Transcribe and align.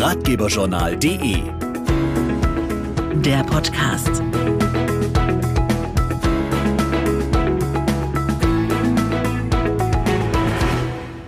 ratgeberjournal.de. 0.00 1.42
Der 3.20 3.44
Podcast. 3.44 4.22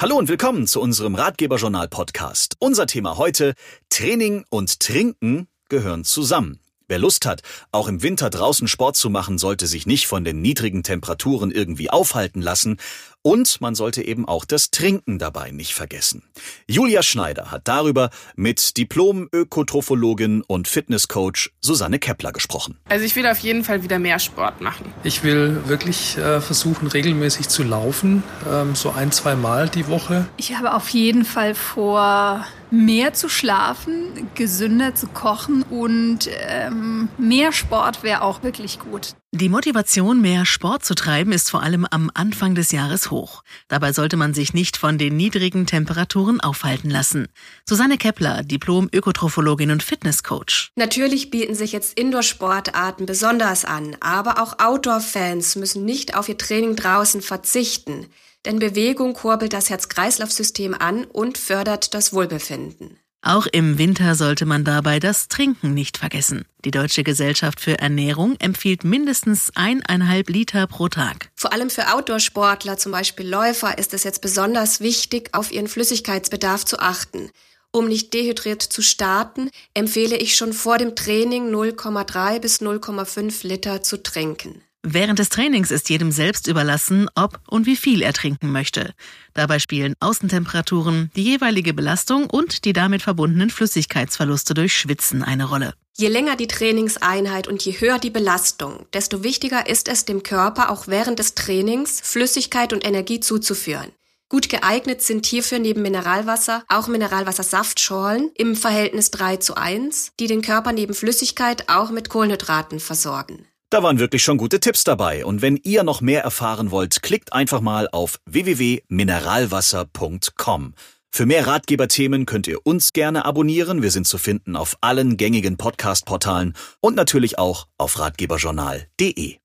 Hallo 0.00 0.16
und 0.16 0.28
willkommen 0.28 0.66
zu 0.66 0.80
unserem 0.80 1.14
Ratgeberjournal-Podcast. 1.14 2.54
Unser 2.58 2.86
Thema 2.86 3.18
heute: 3.18 3.52
Training 3.90 4.46
und 4.48 4.80
Trinken 4.80 5.48
gehören 5.68 6.04
zusammen. 6.04 6.58
Wer 6.88 6.98
Lust 6.98 7.26
hat, 7.26 7.42
auch 7.70 7.88
im 7.88 8.02
Winter 8.02 8.30
draußen 8.30 8.68
Sport 8.68 8.96
zu 8.96 9.10
machen, 9.10 9.36
sollte 9.36 9.66
sich 9.66 9.86
nicht 9.86 10.06
von 10.06 10.24
den 10.24 10.40
niedrigen 10.40 10.82
Temperaturen 10.82 11.50
irgendwie 11.50 11.90
aufhalten 11.90 12.40
lassen. 12.40 12.78
Und 13.26 13.62
man 13.62 13.74
sollte 13.74 14.02
eben 14.02 14.28
auch 14.28 14.44
das 14.44 14.70
Trinken 14.70 15.18
dabei 15.18 15.50
nicht 15.50 15.72
vergessen. 15.72 16.24
Julia 16.68 17.02
Schneider 17.02 17.50
hat 17.50 17.62
darüber 17.64 18.10
mit 18.36 18.76
Diplom-Ökotrophologin 18.76 20.42
und 20.42 20.68
Fitnesscoach 20.68 21.50
Susanne 21.62 21.98
Kepler 21.98 22.32
gesprochen. 22.32 22.76
Also 22.86 23.06
ich 23.06 23.16
will 23.16 23.26
auf 23.26 23.38
jeden 23.38 23.64
Fall 23.64 23.82
wieder 23.82 23.98
mehr 23.98 24.18
Sport 24.18 24.60
machen. 24.60 24.92
Ich 25.04 25.24
will 25.24 25.58
wirklich 25.68 26.18
äh, 26.18 26.42
versuchen, 26.42 26.86
regelmäßig 26.86 27.48
zu 27.48 27.62
laufen, 27.62 28.22
ähm, 28.46 28.74
so 28.74 28.90
ein, 28.90 29.10
zwei 29.10 29.36
Mal 29.36 29.70
die 29.70 29.88
Woche. 29.88 30.26
Ich 30.36 30.54
habe 30.54 30.74
auf 30.74 30.90
jeden 30.90 31.24
Fall 31.24 31.54
vor, 31.54 32.44
mehr 32.70 33.12
zu 33.12 33.28
schlafen, 33.28 34.28
gesünder 34.34 34.94
zu 34.94 35.06
kochen 35.06 35.62
und 35.64 36.28
ähm, 36.48 37.08
mehr 37.18 37.52
Sport 37.52 38.02
wäre 38.02 38.22
auch 38.22 38.42
wirklich 38.42 38.78
gut. 38.78 39.14
Die 39.32 39.48
Motivation, 39.48 40.20
mehr 40.20 40.46
Sport 40.46 40.84
zu 40.84 40.94
treiben, 40.94 41.32
ist 41.32 41.50
vor 41.50 41.60
allem 41.60 41.86
am 41.90 42.08
Anfang 42.14 42.54
des 42.54 42.70
Jahres 42.70 43.10
hoch. 43.10 43.42
Dabei 43.66 43.92
sollte 43.92 44.16
man 44.16 44.32
sich 44.32 44.54
nicht 44.54 44.76
von 44.76 44.96
den 44.96 45.16
niedrigen 45.16 45.66
Temperaturen 45.66 46.40
aufhalten 46.40 46.88
lassen. 46.88 47.26
Susanne 47.68 47.98
Kepler, 47.98 48.44
Diplom-Ökotrophologin 48.44 49.72
und 49.72 49.82
Fitnesscoach. 49.82 50.70
Natürlich 50.76 51.30
bieten 51.30 51.56
sich 51.56 51.72
jetzt 51.72 51.98
Indoor-Sportarten 51.98 53.06
besonders 53.06 53.64
an, 53.64 53.96
aber 53.98 54.40
auch 54.40 54.60
Outdoor-Fans 54.60 55.56
müssen 55.56 55.84
nicht 55.84 56.16
auf 56.16 56.28
ihr 56.28 56.38
Training 56.38 56.76
draußen 56.76 57.20
verzichten. 57.20 58.06
Denn 58.44 58.58
Bewegung 58.58 59.14
kurbelt 59.14 59.52
das 59.52 59.70
Herz-Kreislauf-System 59.70 60.74
an 60.74 61.04
und 61.04 61.38
fördert 61.38 61.94
das 61.94 62.12
Wohlbefinden. 62.12 62.98
Auch 63.26 63.46
im 63.46 63.78
Winter 63.78 64.16
sollte 64.16 64.44
man 64.44 64.64
dabei 64.64 65.00
das 65.00 65.28
Trinken 65.28 65.72
nicht 65.72 65.96
vergessen. 65.96 66.44
Die 66.66 66.70
Deutsche 66.70 67.04
Gesellschaft 67.04 67.58
für 67.58 67.78
Ernährung 67.78 68.36
empfiehlt 68.38 68.84
mindestens 68.84 69.50
eineinhalb 69.54 70.28
Liter 70.28 70.66
pro 70.66 70.88
Tag. 70.88 71.30
Vor 71.34 71.54
allem 71.54 71.70
für 71.70 71.94
Outdoor-Sportler, 71.94 72.76
zum 72.76 72.92
Beispiel 72.92 73.26
Läufer, 73.26 73.78
ist 73.78 73.94
es 73.94 74.04
jetzt 74.04 74.20
besonders 74.20 74.80
wichtig, 74.80 75.30
auf 75.32 75.50
ihren 75.50 75.68
Flüssigkeitsbedarf 75.68 76.66
zu 76.66 76.78
achten. 76.80 77.30
Um 77.72 77.88
nicht 77.88 78.12
dehydriert 78.12 78.62
zu 78.62 78.82
starten, 78.82 79.50
empfehle 79.72 80.18
ich 80.18 80.36
schon 80.36 80.52
vor 80.52 80.76
dem 80.76 80.94
Training 80.94 81.50
0,3 81.50 82.40
bis 82.40 82.60
0,5 82.60 83.46
Liter 83.46 83.82
zu 83.82 84.02
trinken. 84.02 84.60
Während 84.86 85.18
des 85.18 85.30
Trainings 85.30 85.70
ist 85.70 85.88
jedem 85.88 86.12
selbst 86.12 86.46
überlassen, 86.46 87.08
ob 87.14 87.40
und 87.48 87.64
wie 87.64 87.74
viel 87.74 88.02
er 88.02 88.12
trinken 88.12 88.52
möchte. 88.52 88.92
Dabei 89.32 89.58
spielen 89.58 89.94
Außentemperaturen, 89.98 91.10
die 91.16 91.22
jeweilige 91.22 91.72
Belastung 91.72 92.28
und 92.28 92.66
die 92.66 92.74
damit 92.74 93.00
verbundenen 93.00 93.48
Flüssigkeitsverluste 93.48 94.52
durch 94.52 94.76
Schwitzen 94.76 95.22
eine 95.22 95.46
Rolle. 95.46 95.72
Je 95.96 96.08
länger 96.08 96.36
die 96.36 96.48
Trainingseinheit 96.48 97.48
und 97.48 97.64
je 97.64 97.80
höher 97.80 97.98
die 97.98 98.10
Belastung, 98.10 98.84
desto 98.92 99.24
wichtiger 99.24 99.66
ist 99.66 99.88
es 99.88 100.04
dem 100.04 100.22
Körper 100.22 100.68
auch 100.68 100.86
während 100.86 101.18
des 101.18 101.34
Trainings 101.34 102.02
Flüssigkeit 102.02 102.74
und 102.74 102.86
Energie 102.86 103.20
zuzuführen. 103.20 103.90
Gut 104.28 104.50
geeignet 104.50 105.00
sind 105.00 105.24
hierfür 105.24 105.60
neben 105.60 105.80
Mineralwasser 105.80 106.62
auch 106.68 106.88
Mineralwassersaftschorlen 106.88 108.32
im 108.34 108.54
Verhältnis 108.54 109.10
3 109.12 109.38
zu 109.38 109.54
1, 109.54 110.12
die 110.20 110.26
den 110.26 110.42
Körper 110.42 110.72
neben 110.72 110.92
Flüssigkeit 110.92 111.70
auch 111.70 111.90
mit 111.90 112.10
Kohlenhydraten 112.10 112.80
versorgen. 112.80 113.46
Da 113.74 113.82
waren 113.82 113.98
wirklich 113.98 114.22
schon 114.22 114.38
gute 114.38 114.60
Tipps 114.60 114.84
dabei. 114.84 115.24
Und 115.24 115.42
wenn 115.42 115.56
ihr 115.56 115.82
noch 115.82 116.00
mehr 116.00 116.22
erfahren 116.22 116.70
wollt, 116.70 117.02
klickt 117.02 117.32
einfach 117.32 117.60
mal 117.60 117.88
auf 117.90 118.20
www.mineralwasser.com. 118.24 120.74
Für 121.10 121.26
mehr 121.26 121.48
Ratgeberthemen 121.48 122.24
könnt 122.24 122.46
ihr 122.46 122.64
uns 122.64 122.92
gerne 122.92 123.24
abonnieren. 123.24 123.82
Wir 123.82 123.90
sind 123.90 124.06
zu 124.06 124.16
finden 124.16 124.54
auf 124.54 124.76
allen 124.80 125.16
gängigen 125.16 125.56
Podcast-Portalen 125.56 126.54
und 126.80 126.94
natürlich 126.94 127.40
auch 127.40 127.66
auf 127.76 127.98
ratgeberjournal.de. 127.98 129.38